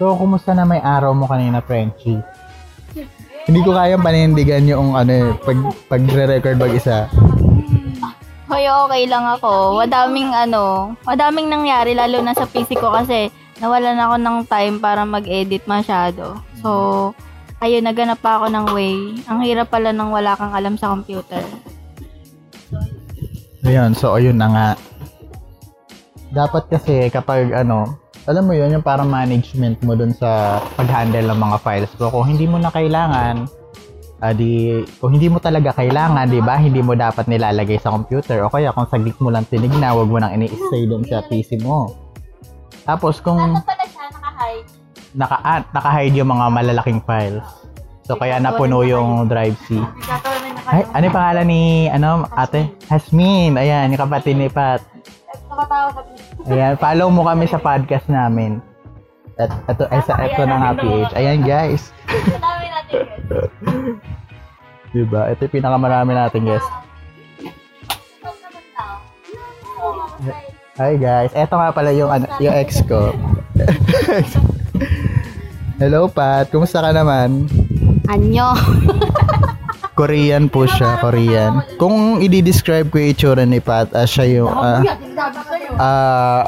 So, 0.00 0.16
kumusta 0.16 0.56
na 0.56 0.64
may 0.64 0.80
araw 0.80 1.12
mo 1.12 1.28
kanina, 1.28 1.60
Frenchie? 1.62 2.20
Hindi 3.50 3.66
ko 3.66 3.74
kayang 3.74 4.06
panindigan 4.06 4.62
yung 4.70 4.94
ano 4.94 5.10
eh, 5.10 5.26
pag, 5.42 5.58
pag-record 5.90 6.54
mag-isa. 6.54 7.10
Hoy, 8.46 8.62
okay 8.62 9.10
lang 9.10 9.26
ako. 9.26 9.74
Madaming 9.74 10.30
ano, 10.30 10.94
madaming 11.02 11.50
nangyari 11.50 11.98
lalo 11.98 12.22
na 12.22 12.30
sa 12.30 12.46
PC 12.46 12.78
ko 12.78 12.94
kasi 12.94 13.26
nawalan 13.58 13.98
ako 13.98 14.14
ng 14.22 14.38
time 14.46 14.78
para 14.78 15.02
mag-edit 15.02 15.66
masyado. 15.66 16.38
So, 16.62 17.10
ayun, 17.58 17.90
naganap 17.90 18.22
pa 18.22 18.38
ako 18.38 18.54
ng 18.54 18.66
way. 18.70 19.18
Ang 19.26 19.42
hirap 19.42 19.74
pala 19.74 19.90
nang 19.90 20.14
wala 20.14 20.38
kang 20.38 20.54
alam 20.54 20.78
sa 20.78 20.94
computer. 20.94 21.42
Ayan, 23.66 23.98
so 23.98 24.14
ayun 24.14 24.38
na 24.38 24.46
nga. 24.46 24.68
Dapat 26.30 26.70
kasi 26.70 27.10
kapag 27.10 27.50
ano, 27.50 27.98
alam 28.24 28.44
mo 28.44 28.52
yun, 28.52 28.68
yung 28.70 28.84
parang 28.84 29.08
management 29.08 29.80
mo 29.80 29.96
dun 29.96 30.12
sa 30.12 30.60
pag-handle 30.76 31.24
ng 31.24 31.40
mga 31.40 31.56
files 31.60 31.92
mo. 31.96 32.12
Kung 32.12 32.26
hindi 32.28 32.44
mo 32.44 32.60
na 32.60 32.68
kailangan, 32.68 33.48
ah, 34.20 34.32
di, 34.32 34.70
kung 35.00 35.16
hindi 35.16 35.32
mo 35.32 35.40
talaga 35.40 35.72
kailangan, 35.72 36.28
di 36.28 36.40
ba, 36.40 36.60
hindi 36.60 36.84
mo 36.84 36.92
dapat 36.92 37.24
nilalagay 37.24 37.80
sa 37.80 37.90
computer. 37.90 38.44
O 38.44 38.52
kaya 38.52 38.70
kung 38.70 38.84
saglit 38.86 39.16
mo 39.18 39.32
lang 39.32 39.48
tinignan, 39.48 39.96
wag 39.96 40.08
mo 40.08 40.20
nang 40.20 40.36
ini-stay 40.36 40.84
dun 40.84 41.02
sa 41.02 41.24
PC 41.24 41.64
mo. 41.64 41.96
Tapos 42.84 43.20
kung 43.20 43.40
Ano 43.40 43.60
pala 43.64 43.84
siya, 43.88 44.04
naka-hide? 44.12 44.68
naka, 45.16 45.36
ah, 45.40 45.60
naka-hide 45.72 46.16
yung 46.16 46.30
mga 46.30 46.46
malalaking 46.52 47.00
files. 47.02 47.46
So 48.04 48.18
kaya 48.18 48.36
napuno 48.36 48.82
yung 48.82 49.30
drive 49.30 49.54
C. 49.64 49.78
Ay, 50.66 50.82
ano 50.92 51.02
yung 51.02 51.16
pangalan 51.16 51.46
ni, 51.46 51.62
ano, 51.88 52.26
ate? 52.30 52.68
Hasmin. 52.86 53.54
Ayan, 53.54 53.90
yung 53.90 54.02
kapatid 54.02 54.34
ni 54.34 54.46
Pat. 54.46 54.82
Nakatawa 55.50 55.88
sa 55.90 56.00
Ayan, 56.54 56.74
follow 56.78 57.10
mo 57.10 57.26
kami 57.26 57.50
sa 57.50 57.58
podcast 57.58 58.06
namin. 58.06 58.62
At 59.34 59.50
ito, 59.66 59.82
ay, 59.90 60.00
sa, 60.06 60.14
ito 60.22 60.42
na 60.46 60.56
nga 60.62 60.70
PH. 60.78 61.10
Ayan 61.18 61.42
guys. 61.42 61.90
Madami 62.06 62.66
natin 62.70 62.98
guys. 63.02 63.50
Diba? 64.90 65.22
Ito 65.32 65.40
yung 65.46 65.54
pinakamarami 65.54 66.12
natin 66.14 66.42
guys. 66.46 66.66
Hi 70.78 70.94
guys. 71.00 71.32
Ito 71.34 71.54
nga 71.56 71.70
pala 71.74 71.90
yung, 71.96 72.10
ano, 72.12 72.26
yung 72.38 72.54
ex 72.54 72.84
ko. 72.86 73.10
Hello 75.80 76.12
Pat, 76.12 76.52
kumusta 76.52 76.84
ka 76.84 76.92
naman? 76.92 77.48
Anyo. 78.06 78.52
Korean 79.96 80.48
po 80.48 80.64
siya, 80.64 81.00
Korean. 81.00 81.64
Kung 81.80 82.20
i-describe 82.20 82.88
ko 82.92 82.96
yung 83.00 83.10
itsura 83.12 83.44
ni 83.44 83.60
Pat, 83.60 83.92
ah, 83.96 84.08
siya 84.08 84.40
yung 84.40 84.52
ah, 84.52 84.80
uh, 85.80 86.44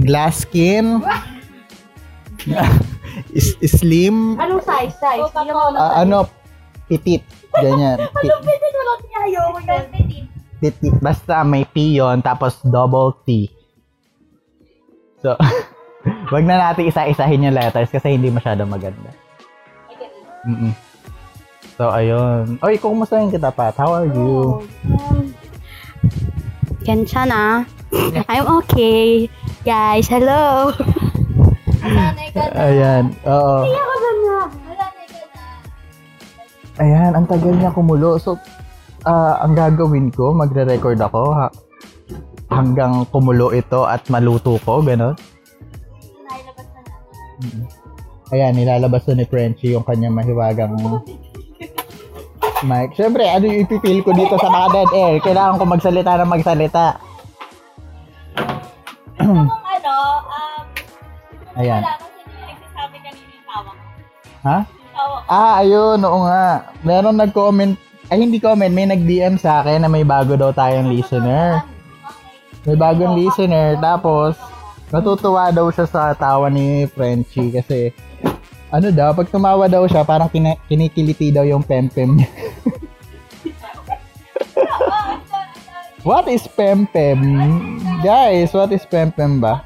glass 0.00 0.48
skin, 0.48 1.04
is, 3.36 3.56
slim. 3.68 4.40
Anong 4.40 4.64
size? 4.64 4.96
Size? 4.96 5.28
Uh, 5.36 5.92
ano? 6.00 6.24
Pitit. 6.88 7.22
Ganyan. 7.52 8.00
Anong 8.24 8.42
pitit? 8.42 8.72
Wala 8.72 8.92
niya. 9.04 9.18
Ayoko 9.28 9.58
yun. 9.60 9.84
Basta 11.00 11.44
may 11.44 11.64
P 11.68 11.96
yun, 12.00 12.20
tapos 12.24 12.60
double 12.64 13.20
T. 13.24 13.48
So, 15.20 15.36
wag 16.32 16.44
na 16.48 16.56
natin 16.56 16.88
isa-isahin 16.88 17.44
yung 17.44 17.56
letters 17.56 17.92
kasi 17.92 18.16
hindi 18.16 18.32
masyado 18.32 18.64
maganda. 18.64 19.12
Mm 20.48 20.72
So, 21.80 21.88
ayun. 21.88 22.60
Oy, 22.60 22.76
kumusta 22.76 23.16
kumustahin 23.16 23.32
kita, 23.32 23.48
Pat? 23.56 23.72
How 23.80 24.04
are 24.04 24.08
you? 24.08 24.60
Oh, 24.92 25.24
Kensya 26.84 27.24
na. 27.24 27.64
I'm 28.30 28.46
okay. 28.62 29.26
Guys, 29.66 30.06
hello. 30.06 30.70
Sanay 31.80 32.28
ka 32.30 32.44
na. 32.50 32.54
Ayan, 32.70 33.04
oo. 33.26 33.56
Ako 33.66 33.94
na 33.98 34.10
na. 34.10 34.38
Sanay 34.46 35.06
ka 35.10 35.20
na. 35.26 35.42
Ayan, 36.80 37.12
ang 37.18 37.26
tagal 37.26 37.54
niya 37.56 37.74
kumulo. 37.74 38.16
So, 38.22 38.38
ah, 39.04 39.42
ang 39.42 39.58
gagawin 39.58 40.14
ko, 40.14 40.32
magre-record 40.32 41.02
ako 41.02 41.34
ha, 41.34 41.46
hanggang 42.54 43.04
kumulo 43.10 43.50
ito 43.50 43.84
at 43.84 44.06
maluto 44.06 44.56
ko, 44.62 44.80
gano'n. 44.80 45.14
Na. 45.14 45.38
Ayan, 48.30 48.54
nilalabas 48.54 49.02
na 49.10 49.18
ni 49.18 49.26
Frenchie 49.26 49.74
yung 49.74 49.82
kanyang 49.82 50.14
mahiwagang 50.14 50.78
mic. 52.62 52.94
Siyempre, 52.94 53.26
ano 53.26 53.48
yung 53.48 53.66
ipipil 53.66 54.04
ko 54.04 54.12
dito 54.12 54.36
sa 54.38 54.52
mga 54.52 54.66
dead 54.70 54.90
air? 54.94 55.16
Kailangan 55.24 55.58
ko 55.58 55.64
magsalita 55.66 56.12
na 56.14 56.28
magsalita. 56.28 57.09
Kung 59.20 59.46
ano, 59.46 59.94
um, 60.24 60.62
Ayan. 61.60 61.82
wala 61.84 61.92
kasi 62.00 62.20
nagsasabi 62.24 62.96
kanina 63.04 63.28
yung 63.28 63.46
tawa 63.46 63.70
ko. 63.70 63.82
Ha? 64.40 64.58
Yung 64.64 64.92
tawa 64.96 65.16
ko. 65.20 65.26
Ah, 65.28 65.52
ayun, 65.60 65.98
oo 66.00 66.20
nga. 66.24 66.46
Meron 66.80 67.16
nag-comment, 67.20 67.72
ay 68.10 68.18
hindi 68.18 68.38
comment, 68.40 68.72
may 68.72 68.88
nag-DM 68.88 69.36
sa 69.36 69.60
akin 69.60 69.84
na 69.84 69.88
may 69.92 70.02
bago 70.02 70.34
daw 70.34 70.50
tayong 70.50 70.90
listener. 70.90 71.62
May 72.64 72.76
bagong 72.76 73.16
listener, 73.16 73.76
tapos 73.78 74.36
natutuwa 74.90 75.54
daw 75.54 75.70
siya 75.70 75.86
sa 75.86 76.12
tawa 76.12 76.50
ni 76.50 76.84
Frenchie 76.90 77.54
kasi 77.54 77.94
ano 78.70 78.90
daw, 78.90 79.10
pag 79.14 79.26
tumawa 79.26 79.66
daw 79.66 79.86
siya, 79.86 80.02
parang 80.02 80.30
kina- 80.30 80.58
kinikiliti 80.66 81.34
daw 81.34 81.42
yung 81.42 81.62
pempem 81.62 82.18
niya. 82.18 82.30
what 86.04 86.28
is 86.28 86.44
pempem? 86.48 87.20
Guys, 88.00 88.52
what 88.56 88.72
is 88.72 88.84
pempem 88.88 89.40
ba? 89.40 89.64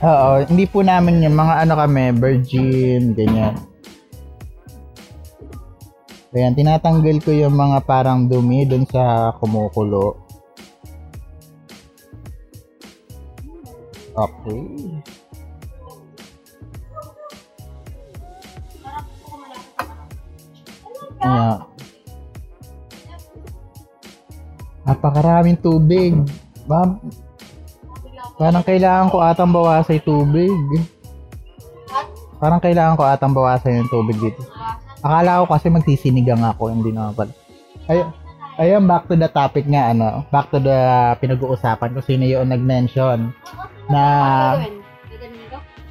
Oo, 0.00 0.48
hindi 0.48 0.64
po 0.64 0.80
namin 0.80 1.20
yung 1.20 1.36
mga 1.36 1.68
ano 1.68 1.74
kami, 1.76 2.16
virgin, 2.16 3.12
ganyan. 3.12 3.60
Ayan, 6.30 6.54
tinatanggal 6.54 7.20
ko 7.20 7.34
yung 7.34 7.58
mga 7.58 7.84
parang 7.84 8.30
dumi 8.30 8.64
dun 8.64 8.86
sa 8.86 9.34
kumukulo. 9.36 10.16
Okay. 14.14 14.62
Ayan. 21.20 21.69
Napakaraming 25.10 25.58
tubig. 25.58 26.14
Ma'am, 26.70 27.02
parang 28.38 28.62
kailangan 28.62 29.10
ko 29.10 29.18
atang 29.18 29.50
bawasan 29.50 29.98
yung 29.98 30.06
tubig. 30.06 30.54
Parang 32.38 32.62
kailangan 32.62 32.94
ko 32.94 33.02
atang 33.10 33.34
bawasan 33.34 33.82
yung 33.82 33.90
tubig 33.90 34.14
dito. 34.22 34.38
Akala 35.02 35.42
ko 35.42 35.50
kasi 35.50 35.66
magsisinigang 35.66 36.46
ako, 36.46 36.70
hindi 36.70 36.94
naman 36.94 37.18
pala. 37.18 37.34
Ay, 37.90 38.06
ayun, 38.62 38.86
back 38.86 39.10
to 39.10 39.18
the 39.18 39.26
topic 39.26 39.66
nga, 39.66 39.90
ano, 39.90 40.22
back 40.30 40.46
to 40.54 40.62
the 40.62 40.78
pinag-uusapan 41.18 41.90
kung 41.90 42.06
sino 42.06 42.22
yung 42.30 42.46
nag-mention 42.46 43.34
na, 43.90 44.02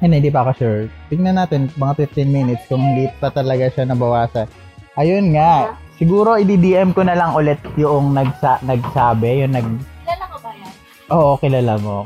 hindi, 0.00 0.16
hindi 0.16 0.32
pa 0.32 0.48
ako 0.48 0.50
sure. 0.56 0.82
Tingnan 1.12 1.36
natin, 1.36 1.68
mga 1.76 2.08
15 2.08 2.24
minutes, 2.24 2.64
kung 2.72 2.80
hindi 2.80 3.12
pa 3.20 3.28
talaga 3.28 3.68
siya 3.68 3.84
nabawasan. 3.84 4.48
Ayun 4.96 5.36
nga, 5.36 5.76
siguro 6.00 6.40
i-DM 6.40 6.96
ko 6.96 7.04
na 7.04 7.12
lang 7.12 7.36
ulit 7.36 7.60
yung 7.76 8.16
nagsa 8.16 8.56
nagsabi, 8.64 9.44
yung 9.44 9.52
nag, 9.52 9.68
Kilala 10.02 10.24
ko 10.26 10.36
ba 10.40 10.50
yan? 10.56 10.72
oo, 11.12 11.30
kilala 11.36 11.74
mo. 11.76 11.96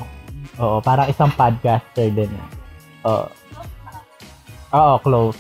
Oo, 0.59 0.77
parang 0.83 1.07
isang 1.07 1.31
podcaster 1.31 2.11
din. 2.11 2.31
Oo. 3.07 3.27
Oo, 4.71 4.95
close. 4.99 5.39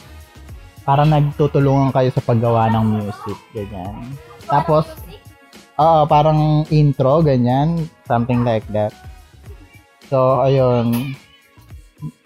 Parang 0.85 1.11
nagtutulungan 1.11 1.91
kayo 1.91 2.15
sa 2.15 2.23
paggawa 2.23 2.71
ng 2.71 2.85
music, 2.95 3.39
ganyan. 3.51 4.15
Tapos, 4.47 4.87
oo, 5.75 6.01
parang 6.07 6.63
intro, 6.69 7.19
ganyan. 7.19 7.83
Something 8.07 8.47
like 8.47 8.67
that. 8.71 8.95
So, 10.07 10.45
ayun. 10.45 11.17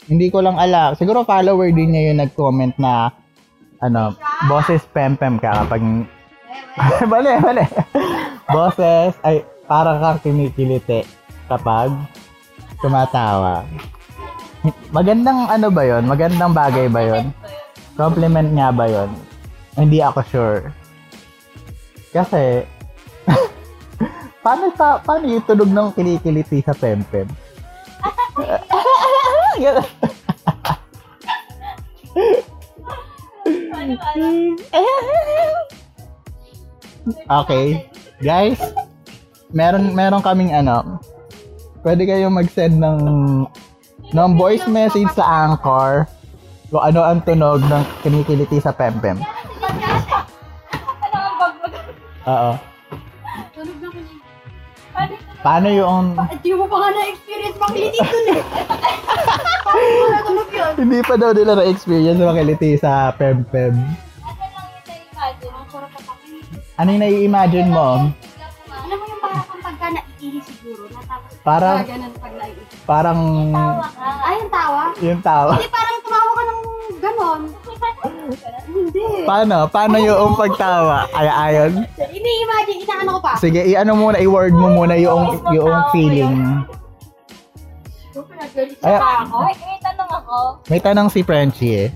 Hindi 0.09 0.27
ko 0.29 0.41
lang 0.41 0.59
alam. 0.59 0.97
Siguro 0.97 1.23
follower 1.23 1.71
din 1.71 1.93
niya 1.93 2.11
yung 2.11 2.21
nag-comment 2.21 2.75
na, 2.77 3.13
ano, 3.79 4.13
boses 4.45 4.83
pempem 4.91 5.39
ka 5.39 5.65
kapag... 5.65 5.81
bale, 7.11 7.33
bale. 7.43 7.65
boses, 8.49 9.12
ay, 9.27 9.45
parang 9.69 10.00
kang 10.00 10.21
kinikiliti 10.23 11.05
kapag 11.50 11.93
tumatawa. 12.81 13.67
Magandang 14.91 15.47
ano 15.49 15.69
ba 15.71 15.83
yon? 15.85 16.05
Magandang 16.07 16.55
bagay 16.55 16.88
ba 16.91 17.03
yon? 17.03 17.35
Compliment 17.95 18.50
nga 18.55 18.71
ba 18.71 18.87
yon? 18.87 19.11
Hindi 19.79 20.03
ako 20.03 20.21
sure. 20.27 20.61
Kasi, 22.11 22.67
paano, 24.45 24.73
pa, 24.75 24.99
paano 24.99 25.29
yung 25.29 25.47
tunog 25.47 25.71
ng 25.71 25.95
kinikiliti 25.95 26.62
sa 26.65 26.75
pempem? 26.75 27.29
okay. 37.31 37.87
Guys, 38.19 38.59
meron 39.53 39.95
meron 39.95 40.25
kaming 40.25 40.53
ano, 40.53 40.99
pwede 41.87 42.05
kayong 42.05 42.35
mag-send 42.35 42.77
ng 42.77 42.99
ng 44.09 44.31
voice 44.35 44.65
message 44.67 45.09
sa 45.13 45.47
Anchor 45.47 46.09
kung 46.69 46.83
ano 46.85 47.01
ang 47.05 47.21
tunog 47.25 47.61
ng 47.65 47.85
kinikiliti 48.03 48.61
sa 48.61 48.73
pempem. 48.73 49.17
Oo. 52.29 52.53
Tunog 53.57 53.77
ko 53.81 53.89
niya. 53.93 54.17
Paano 55.39 55.69
yung 55.71 56.19
Hindi 56.19 56.51
mo 56.53 56.67
pa 56.67 56.77
nga 56.83 56.89
na-experience 56.93 57.57
makiliti 57.57 57.99
dun 58.03 58.27
eh. 58.35 58.43
Paano 59.65 59.89
mo 59.89 60.05
natunog 60.11 60.51
yun? 60.51 60.73
hindi 60.77 60.99
pa 61.01 61.15
daw 61.17 61.31
nila 61.33 61.53
na-experience 61.57 62.21
makiliti 62.21 62.71
sa 62.77 63.14
pempem. 63.14 63.73
Ano 66.74 66.88
yung 66.90 67.03
nai-imagine 67.03 67.68
mo? 67.68 67.88
Alam 68.68 68.96
mo 68.96 69.05
yung 69.05 69.20
parang 69.20 69.44
kung 69.44 69.61
pagka 69.61 69.87
naiihi 69.90 70.40
siguro, 70.40 70.83
natapos 70.88 71.31
Parang- 71.40 71.77
Ah, 71.77 71.85
ganun 71.85 72.12
pag 72.14 72.35
naiihi. 72.35 72.62
Parang 72.85 73.20
Ay, 73.98 74.35
yung 74.37 74.51
tawa? 74.51 74.83
yung 74.98 75.22
tawa. 75.22 75.53
Hindi, 75.55 75.68
parang 75.68 75.98
tumawa 76.01 76.31
ka 76.31 76.42
ng 76.42 76.61
ganon. 76.98 77.40
Hindi. 78.68 79.05
Paano? 79.24 79.57
Paano 79.66 79.96
yung 79.98 80.33
pagtawa? 80.35 81.09
Ay 81.11 81.27
ayon. 81.27 81.72
Ini-imagine, 81.96 82.79
inaano 82.81 83.11
ko 83.16 83.20
pa. 83.20 83.33
Sige, 83.37 83.61
i-ano 83.64 83.92
muna, 83.92 84.16
i-word 84.18 84.55
mo 84.55 84.68
muna 84.72 84.94
yung 84.94 85.40
yung 85.51 85.72
feeling. 85.90 86.62
Ay-. 88.81 88.98
Ay, 88.98 89.55
may 89.57 89.79
tanong 89.81 90.11
ako. 90.11 90.37
May 90.66 90.81
tanong 90.81 91.09
si 91.09 91.20
Frenchie 91.22 91.74
eh. 91.77 91.88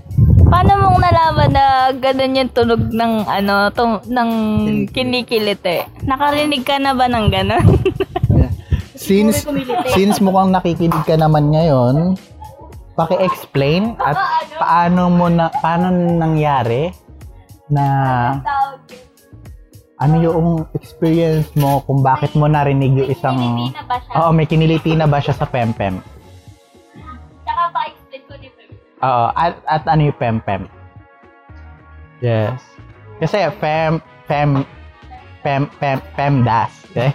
Paano 0.53 0.85
mong 0.85 1.01
nalaman 1.01 1.49
na 1.49 1.65
ganun 1.97 2.37
yung 2.37 2.51
tunog 2.53 2.93
ng 2.93 3.25
ano, 3.25 3.73
tum- 3.73 4.05
ng 4.05 4.29
kinikiliti? 4.93 5.81
Nakarinig 6.05 6.61
ka 6.61 6.77
na 6.77 6.93
ba 6.93 7.09
ng 7.09 7.25
ganun? 7.33 7.65
Since 8.93 9.49
since 9.91 10.21
mukhang 10.21 10.53
nakikinig 10.53 11.03
ka 11.09 11.17
naman 11.17 11.49
ngayon, 11.49 12.13
paki-explain 12.93 13.97
at 13.97 14.15
paano 14.55 15.09
mo 15.09 15.27
na 15.27 15.49
paano 15.49 15.89
nangyari 15.91 16.93
na 17.67 17.85
ano 19.97 20.15
yung 20.21 20.47
experience 20.77 21.49
mo 21.57 21.81
kung 21.83 22.05
bakit 22.05 22.37
mo 22.37 22.45
narinig 22.45 22.93
yung 22.93 23.09
isang? 23.09 23.37
Oo, 24.13 24.29
may 24.29 24.45
kiniliti 24.45 24.93
na 24.93 25.09
ba 25.09 25.17
siya 25.17 25.35
sa 25.35 25.49
pempem? 25.49 25.99
Oo, 29.03 29.25
at, 29.35 29.59
at 29.67 29.83
ano 29.83 30.07
yung 30.07 30.15
pempem? 30.15 30.63
Yes. 32.23 32.63
Kasi 33.19 33.51
fem 33.59 33.99
fem 34.31 34.63
pem 35.43 35.67
pem 35.75 35.99
pemdas, 36.15 36.71
okay? 36.87 37.11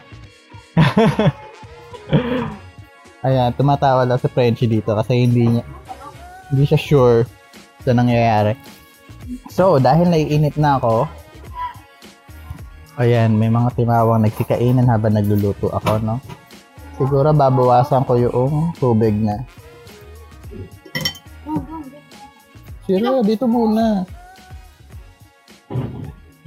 Ayan, 3.27 3.51
tumatawa 3.57 4.05
lang 4.05 4.21
sa 4.21 4.29
Frenchie 4.29 4.69
dito 4.69 4.93
kasi 4.95 5.27
hindi 5.27 5.49
niya 5.49 5.65
hindi 6.53 6.65
siya 6.69 6.81
sure 6.81 7.19
sa 7.81 7.97
nangyayari. 7.97 8.53
So, 9.49 9.77
dahil 9.81 10.09
naiinit 10.09 10.57
na 10.57 10.81
ako, 10.81 11.05
ayan, 12.97 13.37
may 13.37 13.53
mga 13.53 13.77
timawang 13.77 14.25
nagsikainan 14.25 14.89
habang 14.89 15.17
nagluluto 15.17 15.69
ako, 15.73 16.01
no? 16.01 16.17
Siguro 16.97 17.33
babawasan 17.37 18.09
ko 18.09 18.17
yung 18.17 18.73
tubig 18.81 19.13
na. 19.13 19.45
Sira, 22.89 23.21
dito 23.21 23.45
muna. 23.45 24.09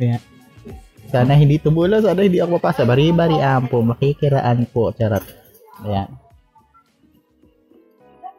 Ayan. 0.02 0.18
Sana 1.14 1.38
hindi 1.38 1.62
tumula, 1.62 2.02
sana 2.02 2.26
hindi 2.26 2.42
ako 2.42 2.58
mapasa. 2.58 2.82
Bari-bari 2.82 3.38
ampo, 3.38 3.86
makikiraan 3.86 4.66
po. 4.74 4.90
Charot. 4.90 5.22
Ayan. 5.86 6.10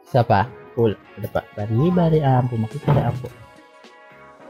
Isa 0.03 0.19
pa. 0.27 0.51
Cool. 0.75 0.99
Ano 1.15 1.27
pa? 1.31 1.47
Bari-bari 1.55 2.19
ampo, 2.19 2.59
makikiraan 2.59 3.15
po. 3.23 3.31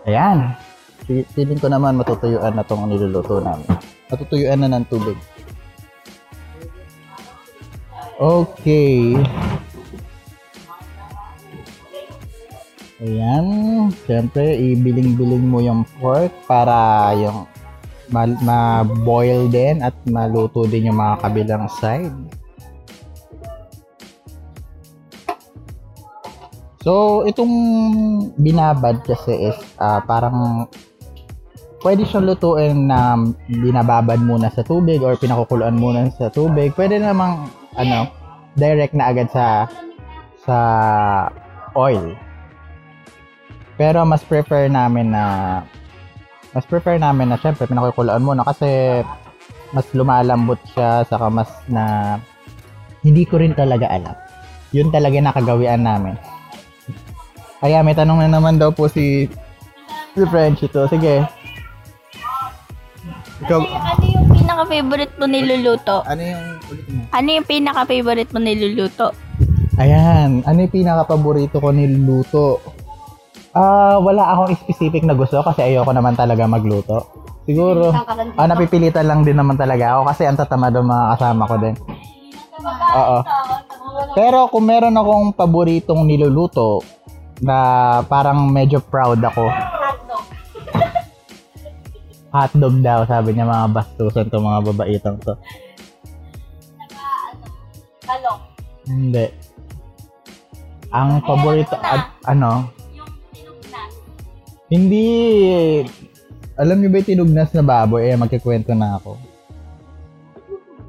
Ayan. 0.09 0.57
Feeling 1.05 1.61
ko 1.61 1.69
naman 1.69 1.93
matutuyuan 1.93 2.57
na 2.57 2.65
tong 2.65 2.89
niluluto 2.89 3.37
namin. 3.37 3.69
Matutuyuan 4.09 4.65
na 4.65 4.81
ng 4.81 4.87
tubig. 4.89 5.19
Okay. 8.17 9.19
Ayan. 13.03 13.45
Siyempre, 14.07 14.55
ibiling-biling 14.55 15.43
mo 15.43 15.59
yung 15.59 15.83
pork 15.99 16.31
para 16.47 17.11
yung 17.19 17.43
ma- 18.07 18.39
ma-boil 18.39 19.51
din 19.51 19.83
at 19.83 19.91
maluto 20.07 20.63
din 20.63 20.87
yung 20.87 20.95
mga 20.95 21.19
kabilang 21.19 21.67
side. 21.67 22.15
So, 26.83 27.23
itong 27.27 27.51
binabad 28.39 29.03
kasi 29.07 29.51
is 29.51 29.59
ah, 29.79 30.03
parang 30.03 30.67
pwede 31.83 32.07
siyang 32.07 32.27
lutuin 32.27 32.87
na 32.87 33.19
binababad 33.47 34.19
muna 34.19 34.47
sa 34.51 34.63
tubig 34.63 34.99
or 35.03 35.15
pinakukuluan 35.19 35.75
muna 35.75 36.07
sa 36.15 36.31
tubig. 36.31 36.75
Pwede 36.75 36.99
namang 36.99 37.51
ano, 37.75 38.11
direct 38.55 38.95
na 38.95 39.11
agad 39.11 39.27
sa 39.31 39.67
sa 40.43 40.57
oil. 41.75 42.15
Pero 43.73 44.05
mas 44.05 44.21
prefer 44.21 44.69
namin 44.69 45.09
na 45.09 45.25
mas 46.53 46.63
prefer 46.63 47.01
namin 47.01 47.33
na 47.33 47.37
syempre 47.37 47.65
pinakukuluan 47.65 48.21
muna 48.21 48.45
kasi 48.45 49.01
mas 49.73 49.89
lumalambot 49.91 50.61
siya 50.69 51.01
saka 51.03 51.25
mas 51.27 51.49
na 51.65 52.15
hindi 53.01 53.25
ko 53.25 53.41
rin 53.41 53.57
talaga 53.57 53.89
alam. 53.89 54.13
Yun 54.69 54.93
talaga 54.93 55.17
nakagawian 55.17 55.81
namin. 55.81 56.13
Kaya 57.57 57.81
may 57.81 57.97
tanong 57.97 58.21
na 58.21 58.29
naman 58.29 58.61
daw 58.61 58.69
po 58.69 58.85
si 58.85 59.25
si 60.13 60.21
Frenchie 60.29 60.69
to. 60.69 60.85
Sige. 60.85 61.25
Ikaw, 63.43 63.59
Ano 63.59 64.03
yung 64.07 64.27
pinaka-favorite 64.31 65.15
mo 65.19 65.25
niluluto? 65.27 65.95
ano 66.05 66.21
yung 66.21 66.43
ulit 66.69 66.87
mo? 66.87 67.01
Ano 67.11 67.27
yung 67.27 67.47
pinaka-favorite 67.49 68.31
mo 68.31 68.39
niluluto? 68.39 69.07
Ayan, 69.75 70.45
ano 70.45 70.57
yung 70.59 70.71
pinaka-paborito 70.71 71.57
ko 71.57 71.73
niluto? 71.73 72.61
Ah, 73.53 74.01
wala 74.01 74.33
akong 74.33 74.57
specific 74.57 75.05
na 75.05 75.13
gusto 75.13 75.45
kasi 75.45 75.61
ayoko 75.61 75.93
naman 75.93 76.17
talaga 76.17 76.49
magluto. 76.49 77.05
Siguro, 77.45 77.93
ah, 77.93 78.47
napipilitan 78.49 79.05
lang 79.05 79.21
din 79.21 79.37
naman 79.37 79.53
talaga 79.53 79.93
ako 79.93 80.01
kasi 80.09 80.25
ang 80.25 80.37
tatamad 80.41 80.73
ng 80.73 80.89
mga 80.89 81.05
kasama 81.13 81.43
ko 81.45 81.55
din. 81.61 81.75
Oo. 82.97 83.17
Pero 84.17 84.49
kung 84.49 84.65
meron 84.65 84.97
akong 84.97 85.37
paboritong 85.37 86.01
niluluto 86.01 86.81
na 87.45 87.57
parang 88.09 88.49
medyo 88.49 88.81
proud 88.81 89.21
ako. 89.21 89.45
Hotdog 92.33 92.81
daw, 92.81 93.05
sabi 93.05 93.37
niya 93.37 93.45
mga 93.45 93.69
bastusan 93.69 94.25
to 94.33 94.41
mga 94.41 94.59
babaitang 94.73 95.17
to. 95.21 95.37
Talong. 98.01 98.41
Hindi. 98.89 99.25
Ang 100.89 101.21
paborito 101.21 101.77
at 101.77 102.17
ano? 102.25 102.69
Hindi. 104.73 105.85
Alam 106.57 106.81
niyo 106.81 106.89
ba 106.89 106.97
yung 106.97 107.09
tinugnas 107.13 107.53
na 107.53 107.61
baboy? 107.61 108.09
Eh, 108.09 108.17
magkikwento 108.17 108.73
na 108.73 108.97
ako. 108.97 109.21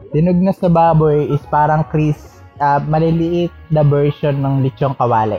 Tinugnas 0.09 0.57
na 0.65 0.71
baboy 0.73 1.29
is 1.29 1.45
parang 1.53 1.85
Chris, 1.93 2.41
ah, 2.57 2.81
maliliit 2.81 3.53
na 3.69 3.85
version 3.85 4.41
ng 4.41 4.65
lechong 4.65 4.97
kawali. 4.97 5.37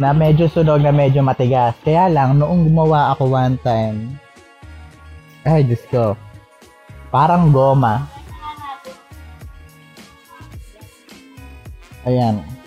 Na 0.00 0.16
medyo 0.16 0.48
sunog 0.48 0.80
na 0.80 0.96
medyo 0.96 1.20
matigas. 1.20 1.76
Kaya 1.84 2.08
lang, 2.08 2.40
noong 2.40 2.72
gumawa 2.72 3.12
ako 3.12 3.36
one 3.36 3.60
time, 3.60 4.16
ay, 5.44 5.60
Diyos 5.64 5.84
ko, 5.92 6.16
parang 7.12 7.52
goma. 7.52 8.08
Ayan. 12.08 12.59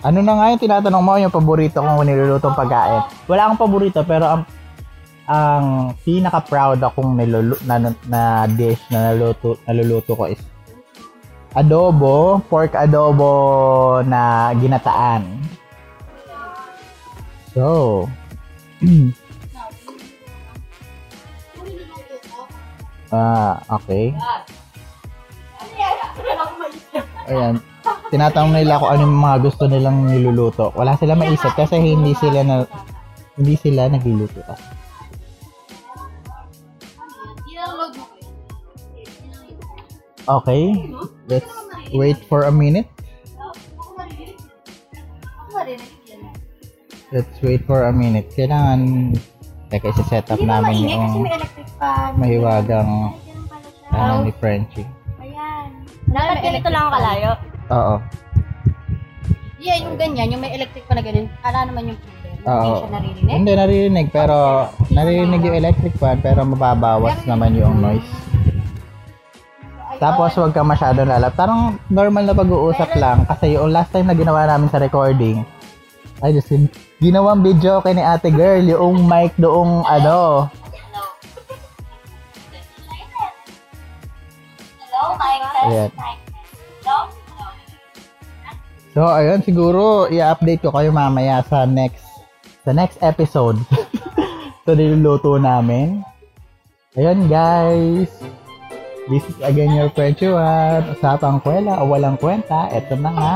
Ano 0.00 0.24
na 0.24 0.32
nga 0.32 0.48
yung 0.48 0.62
tinatanong 0.64 1.04
mo 1.04 1.20
yung 1.20 1.28
paborito 1.34 1.84
kong 1.84 2.08
nilulutong 2.08 2.56
pagkain? 2.56 3.04
Wala 3.28 3.52
akong 3.52 3.60
paborito 3.60 4.00
pero 4.00 4.24
ang 4.24 4.42
ang 5.30 5.94
pinaka 6.02 6.42
proud 6.42 6.82
akong 6.82 7.14
nilulu, 7.14 7.54
na, 7.62 7.78
na 8.08 8.50
dish 8.50 8.82
na 8.90 9.12
naluluto, 9.12 9.60
naluluto 9.68 10.18
ko 10.18 10.26
is 10.26 10.42
adobo, 11.54 12.42
pork 12.50 12.74
adobo 12.74 14.02
na 14.08 14.50
ginataan. 14.58 15.38
So, 17.54 18.08
ah, 23.14 23.60
okay. 23.68 24.14
Ayan. 27.30 27.62
Tinatanong 28.10 28.58
nila 28.58 28.82
kung 28.82 28.90
ano 28.90 29.02
yung 29.06 29.22
mga 29.22 29.38
gusto 29.38 29.62
nilang 29.70 30.10
niluluto. 30.10 30.74
Wala 30.74 30.98
sila 30.98 31.14
maisip 31.14 31.54
kasi 31.54 31.78
hindi 31.78 32.10
sila 32.18 32.42
na 32.42 32.66
hindi 33.38 33.54
sila 33.54 33.86
nagluluto. 33.86 34.42
Okay. 40.30 40.62
Let's 41.26 41.50
wait 41.94 42.18
for 42.26 42.46
a 42.46 42.52
minute. 42.54 42.86
Let's 47.10 47.34
wait 47.42 47.66
for 47.66 47.86
a 47.86 47.94
minute. 47.94 48.30
Kailangan 48.34 49.14
Teka, 49.70 49.86
isa-set 49.94 50.26
up 50.34 50.42
namin 50.42 50.90
yung 50.90 51.22
electric 51.30 51.70
fan. 51.78 52.18
mahiwagang 52.18 53.14
ano 53.94 54.26
ni 54.26 54.34
Frenchie. 54.42 54.86
Ayan. 55.22 55.86
Dapat 56.10 56.42
ganito 56.42 56.68
lang 56.74 56.90
ang 56.90 56.94
kalayo. 56.98 57.30
Oo. 57.70 57.94
Yeah, 59.60 59.76
yung 59.84 60.00
ganyan, 60.00 60.32
yung 60.32 60.42
may 60.42 60.56
electric 60.56 60.88
pa 60.88 60.96
na 60.96 61.04
ganyan. 61.04 61.28
Ala 61.44 61.68
naman 61.68 61.92
yung 61.92 61.98
problema. 62.00 62.48
Oo. 62.48 62.56
Hindi 62.64 62.72
siya 62.80 62.90
naririnig. 62.90 63.30
Hindi 63.30 63.52
naririnig 63.52 64.06
pero 64.08 64.36
naririnig 64.88 65.40
yung 65.44 65.56
electric 65.60 65.94
fan 66.00 66.18
pero 66.24 66.40
mababawas 66.48 67.20
naman 67.28 67.52
yung 67.54 67.78
noise. 67.78 68.10
Tapos 70.00 70.32
wag 70.40 70.56
ka 70.56 70.64
masyadong 70.64 71.12
lalap. 71.12 71.36
Parang 71.36 71.76
normal 71.92 72.24
na 72.24 72.32
pag-uusap 72.32 72.96
lang 72.96 73.28
kasi 73.28 73.52
yung 73.52 73.68
last 73.68 73.92
time 73.92 74.08
na 74.08 74.16
ginawa 74.16 74.48
namin 74.48 74.72
sa 74.72 74.80
recording 74.80 75.44
ay 76.20 76.36
just 76.36 76.52
ginawang 77.00 77.40
video 77.40 77.80
kay 77.80 77.96
ni 77.96 78.04
ate 78.04 78.28
girl 78.28 78.60
yung 78.60 79.08
mic 79.08 79.32
doong 79.40 79.84
ano 79.88 80.48
Hello, 84.80 85.16
mic 85.16 85.40
test. 85.40 85.64
Ayan. 85.64 85.88
Mic 85.96 85.96
test. 85.96 85.96
Hello? 85.96 86.19
So, 88.90 89.06
ayun, 89.06 89.46
siguro, 89.46 90.10
i-update 90.10 90.66
ko 90.66 90.74
kayo 90.74 90.90
mamaya 90.90 91.46
sa 91.46 91.62
next, 91.62 92.02
sa 92.66 92.74
next 92.74 92.98
episode. 93.06 93.54
so, 94.66 94.74
niluluto 94.74 95.38
namin. 95.38 96.02
Ayun, 96.98 97.30
guys. 97.30 98.10
This 99.06 99.26
is 99.26 99.38
again 99.42 99.74
your 99.74 99.90
friend 99.94 100.14
Chuan. 100.14 100.90
Usapang 100.94 101.42
kwela 101.42 101.82
o 101.82 101.90
walang 101.90 102.18
kwenta. 102.18 102.70
Ito 102.70 102.94
na 102.98 103.10
nga. 103.10 103.34